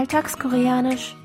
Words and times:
Alltagskoreanisch. 0.00 1.16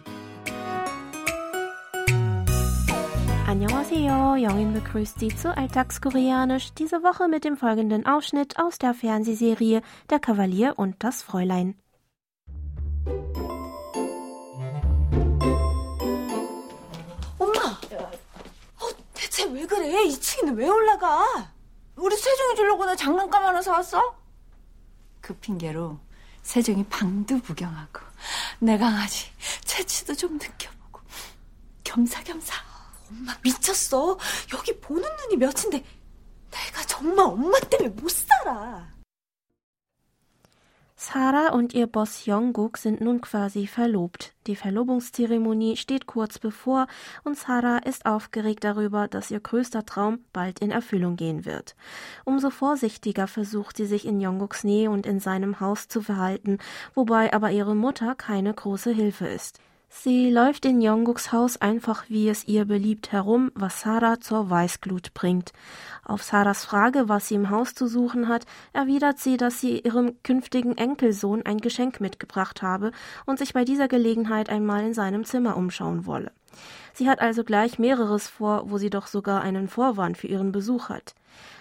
Annyeonghaseyo, 3.47 4.35
Jongin 4.35 4.73
begrüßt 4.73 5.19
Sie 5.19 5.35
zu 5.35 5.55
Alltagskoreanisch, 5.55 6.73
diese 6.73 7.03
Woche 7.03 7.27
mit 7.27 7.43
dem 7.43 7.57
folgenden 7.57 8.05
Ausschnitt 8.05 8.57
aus 8.59 8.77
der 8.77 8.93
Fernsehserie 8.93 9.81
Der 10.09 10.19
Kavalier 10.19 10.73
und 10.77 10.95
das 11.03 11.21
Fräulein. 11.23 11.75
엄마! 17.37 17.59
어, 18.79 18.89
대체 19.13 19.45
왜 19.51 19.65
그래? 19.65 19.91
2층에는 20.07 20.55
왜 20.55 20.67
올라가? 20.69 21.51
우리 21.95 22.15
세종이 22.15 22.55
주려고 22.55 22.85
나 22.85 22.95
장난감 22.95 23.43
하나 23.43 23.61
사왔어? 23.61 24.15
그 25.19 25.35
핑계로 25.35 25.99
세종이 26.46 26.84
방도 26.84 27.40
구경하고 27.40 28.00
내 28.60 28.78
강아지 28.78 29.26
채취도 29.64 30.14
좀 30.14 30.34
느껴보고 30.34 31.00
겸사겸사. 31.82 32.54
엄마 33.10 33.36
미쳤어? 33.42 34.16
여기 34.54 34.80
보는 34.80 35.02
눈이 35.02 35.36
몇인데 35.38 35.84
내가 36.50 36.82
정말 36.86 37.26
엄마 37.26 37.58
때문에 37.58 37.88
못 38.00 38.08
살아 38.08 38.88
Sarah 41.12 41.52
und 41.52 41.72
ihr 41.72 41.86
Boss 41.86 42.26
Jungkook 42.26 42.78
sind 42.78 43.00
nun 43.00 43.20
quasi 43.20 43.68
verlobt. 43.68 44.34
Die 44.48 44.56
Verlobungszeremonie 44.56 45.76
steht 45.76 46.06
kurz 46.06 46.40
bevor 46.40 46.88
und 47.22 47.38
Sarah 47.38 47.78
ist 47.78 48.06
aufgeregt 48.06 48.64
darüber, 48.64 49.06
dass 49.06 49.30
ihr 49.30 49.38
größter 49.38 49.86
Traum 49.86 50.18
bald 50.32 50.58
in 50.58 50.72
Erfüllung 50.72 51.14
gehen 51.14 51.44
wird. 51.44 51.76
Umso 52.24 52.50
vorsichtiger 52.50 53.28
versucht 53.28 53.76
sie 53.76 53.86
sich 53.86 54.04
in 54.04 54.20
Jungkooks 54.20 54.64
Nähe 54.64 54.90
und 54.90 55.06
in 55.06 55.20
seinem 55.20 55.60
Haus 55.60 55.86
zu 55.86 56.02
verhalten, 56.02 56.58
wobei 56.92 57.32
aber 57.32 57.52
ihre 57.52 57.76
Mutter 57.76 58.16
keine 58.16 58.52
große 58.52 58.90
Hilfe 58.90 59.28
ist. 59.28 59.60
Sie 59.88 60.30
läuft 60.30 60.66
in 60.66 60.80
Jongguks 60.82 61.32
Haus 61.32 61.56
einfach, 61.60 62.04
wie 62.08 62.28
es 62.28 62.46
ihr 62.46 62.64
beliebt, 62.64 63.12
herum, 63.12 63.50
was 63.54 63.80
Sarah 63.80 64.20
zur 64.20 64.50
Weißglut 64.50 65.14
bringt. 65.14 65.52
Auf 66.04 66.22
Sarahs 66.22 66.64
Frage, 66.64 67.08
was 67.08 67.28
sie 67.28 67.36
im 67.36 67.50
Haus 67.50 67.74
zu 67.74 67.86
suchen 67.86 68.28
hat, 68.28 68.46
erwidert 68.72 69.18
sie, 69.18 69.36
dass 69.36 69.60
sie 69.60 69.80
ihrem 69.80 70.20
künftigen 70.22 70.76
Enkelsohn 70.76 71.42
ein 71.46 71.58
Geschenk 71.58 72.00
mitgebracht 72.00 72.62
habe 72.62 72.92
und 73.24 73.38
sich 73.38 73.54
bei 73.54 73.64
dieser 73.64 73.88
Gelegenheit 73.88 74.50
einmal 74.50 74.84
in 74.84 74.94
seinem 74.94 75.24
Zimmer 75.24 75.56
umschauen 75.56 76.04
wolle. 76.04 76.32
Sie 76.92 77.08
hat 77.08 77.20
also 77.20 77.44
gleich 77.44 77.78
mehreres 77.78 78.28
vor, 78.28 78.70
wo 78.70 78.78
sie 78.78 78.90
doch 78.90 79.06
sogar 79.06 79.42
einen 79.42 79.68
Vorwand 79.68 80.16
für 80.16 80.26
ihren 80.26 80.52
Besuch 80.52 80.88
hat. 80.88 81.14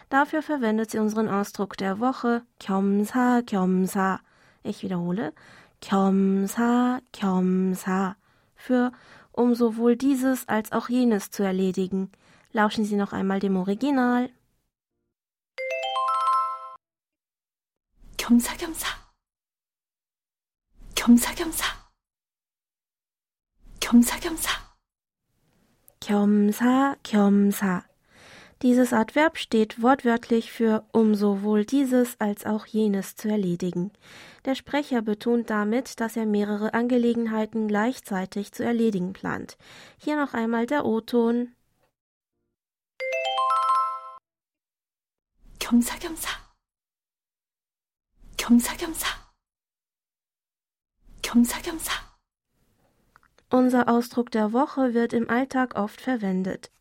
Dafür 0.09 0.41
verwendet 0.41 0.91
sie 0.91 0.99
unseren 0.99 1.29
Ausdruck 1.29 1.77
der 1.77 1.99
Woche, 1.99 2.43
Kyomsa, 2.59 3.41
Kyomsa. 3.41 4.19
Ich 4.63 4.81
wiederhole, 4.81 5.33
겸사 5.84 7.00
겸사 7.12 8.16
für 8.54 8.92
um 9.32 9.54
sowohl 9.54 9.96
dieses 9.96 10.48
als 10.48 10.72
auch 10.72 10.88
jenes 10.88 11.30
zu 11.30 11.42
erledigen. 11.42 12.10
Lauschen 12.52 12.84
Sie 12.84 12.96
noch 12.96 13.12
einmal 13.12 13.40
dem 13.40 13.56
Original. 13.56 14.30
겸사겸사 18.18 18.86
겸사겸사 20.94 21.64
겸사겸사 23.80 24.50
겸사 26.00 26.96
겸사 27.02 27.84
dieses 28.62 28.92
Adverb 28.92 29.38
steht 29.38 29.82
wortwörtlich 29.82 30.52
für 30.52 30.84
um 30.92 31.14
sowohl 31.14 31.64
dieses 31.64 32.20
als 32.20 32.44
auch 32.44 32.66
jenes 32.66 33.16
zu 33.16 33.28
erledigen. 33.30 33.90
Der 34.44 34.54
Sprecher 34.54 35.02
betont 35.02 35.50
damit, 35.50 36.00
dass 36.00 36.16
er 36.16 36.26
mehrere 36.26 36.74
Angelegenheiten 36.74 37.68
gleichzeitig 37.68 38.52
zu 38.52 38.64
erledigen 38.64 39.12
plant. 39.12 39.56
Hier 39.98 40.16
noch 40.16 40.34
einmal 40.34 40.66
der 40.66 40.84
O-Ton. 40.84 41.52
겸사겸사 45.70 46.28
겸사겸사 48.36 49.06
겸사겸사 51.22 52.10
Unser 53.50 53.88
Ausdruck 53.88 54.32
der 54.32 54.52
Woche 54.52 54.94
wird 54.94 55.12
im 55.12 55.30
Alltag 55.30 55.76
oft 55.76 56.00
verwendet. 56.00 56.72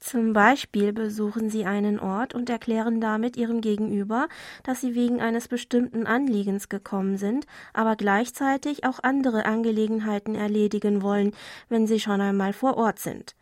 Zum 0.00 0.32
Beispiel 0.32 0.92
besuchen 0.92 1.50
Sie 1.50 1.64
einen 1.64 1.98
Ort 1.98 2.32
und 2.34 2.48
erklären 2.48 3.00
damit 3.00 3.36
Ihrem 3.36 3.60
Gegenüber, 3.60 4.28
dass 4.62 4.80
Sie 4.80 4.94
wegen 4.94 5.20
eines 5.20 5.48
bestimmten 5.48 6.06
Anliegens 6.06 6.68
gekommen 6.68 7.16
sind, 7.16 7.46
aber 7.74 7.96
gleichzeitig 7.96 8.84
auch 8.84 9.00
andere 9.02 9.44
Angelegenheiten 9.44 10.36
erledigen 10.36 11.02
wollen, 11.02 11.32
wenn 11.68 11.86
Sie 11.86 11.98
schon 11.98 12.20
einmal 12.20 12.52
vor 12.52 12.76
Ort 12.76 13.00
sind. 13.00 13.34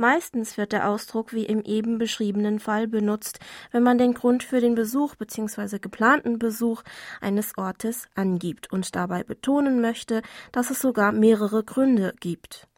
Meistens 0.00 0.56
wird 0.56 0.72
der 0.72 0.88
Ausdruck 0.88 1.34
wie 1.34 1.44
im 1.44 1.62
eben 1.62 1.98
beschriebenen 1.98 2.58
Fall 2.58 2.88
benutzt, 2.88 3.38
wenn 3.70 3.82
man 3.82 3.98
den 3.98 4.14
Grund 4.14 4.42
für 4.42 4.58
den 4.60 4.74
Besuch 4.74 5.14
bzw. 5.14 5.78
geplanten 5.78 6.38
Besuch 6.38 6.82
eines 7.20 7.58
Ortes 7.58 8.08
angibt 8.14 8.72
und 8.72 8.96
dabei 8.96 9.24
betonen 9.24 9.82
möchte, 9.82 10.22
dass 10.52 10.70
es 10.70 10.80
sogar 10.80 11.12
mehrere 11.12 11.62
Gründe 11.64 12.14
gibt. 12.18 12.69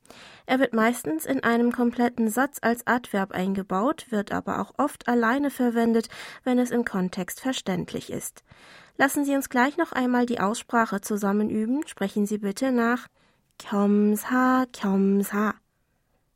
Er 0.47 0.59
wird 0.59 0.75
meistens 0.75 1.25
in 1.25 1.43
einem 1.43 1.73
kompletten 1.73 2.29
Satz 2.29 2.59
als 2.61 2.87
Adverb 2.87 3.33
eingebaut, 3.33 4.07
wird 4.11 4.33
aber 4.33 4.61
auch 4.61 4.73
oft 4.77 5.09
alleine 5.09 5.51
verwendet, 5.51 6.09
wenn 6.45 6.59
es 6.59 6.71
im 6.71 6.85
Kontext 6.85 7.41
verständlich 7.41 8.11
ist. 8.11 8.43
Lassen 8.97 9.25
Sie 9.25 9.35
uns 9.35 9.49
gleich 9.49 9.77
noch 9.77 9.93
einmal 9.93 10.27
die 10.27 10.41
Aussprache 10.41 11.01
zusammen 11.01 11.49
üben. 11.49 11.87
Sprechen 11.87 12.27
Sie 12.27 12.39
bitte 12.39 12.73
nach 12.73 13.09
Kyomsa, 13.59 14.67
Kyomsa. 14.73 15.55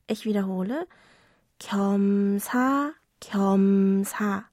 Ich 0.06 0.24
wiederhole 0.24 0.86
Kyomsa, 1.58 2.92
Kyomsa. 3.20 4.44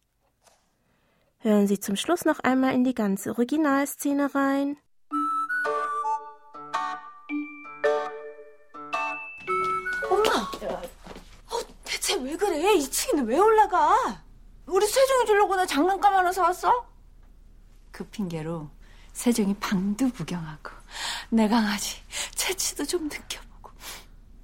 Hören 1.39 1.67
Sie 1.67 1.79
zum 1.79 1.95
Schluss 1.95 2.25
noch 2.25 2.39
einmal 2.39 2.73
in 2.73 2.83
die 2.83 2.95
ganze 2.95 3.31
Originalszene 3.31 4.33
rein. 4.33 4.77
대체 11.83 12.15
왜 12.15 12.35
그래? 12.35 12.59
2층에는 12.77 13.27
왜 13.27 13.37
올라가? 13.37 14.23
우리 14.65 14.85
세종이 14.87 15.25
주려고 15.25 15.55
나 15.55 15.65
장난감 15.65 16.13
하나 16.13 16.31
사왔어? 16.31 16.87
그 17.91 18.03
핑계로 18.05 18.69
세종이 19.13 19.53
방도 19.55 20.09
구경하고 20.09 20.71
내 21.29 21.47
강아지 21.47 21.97
채취도 22.35 22.85
좀 22.85 23.03
느껴보고 23.03 23.71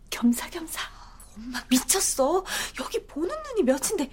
겸사겸사 0.09 0.81
엄마 1.38 1.63
미쳤어 1.69 2.46
여기 2.80 3.06
보는 3.07 3.36
눈이 3.44 3.63
몇인데 3.63 4.12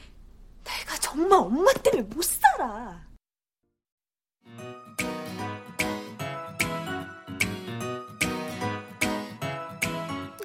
내가 0.64 0.96
정말 1.00 1.38
엄마 1.40 1.72
때문에 1.74 2.02
못 2.02 2.24
살아 2.24 3.05